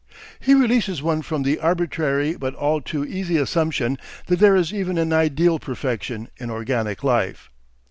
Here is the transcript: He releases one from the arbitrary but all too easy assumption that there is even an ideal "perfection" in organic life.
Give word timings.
He 0.39 0.55
releases 0.55 1.03
one 1.03 1.21
from 1.21 1.43
the 1.43 1.59
arbitrary 1.59 2.35
but 2.35 2.55
all 2.55 2.81
too 2.81 3.05
easy 3.05 3.37
assumption 3.37 3.99
that 4.25 4.39
there 4.39 4.55
is 4.55 4.73
even 4.73 4.97
an 4.97 5.13
ideal 5.13 5.59
"perfection" 5.59 6.27
in 6.37 6.49
organic 6.49 7.03
life. 7.03 7.51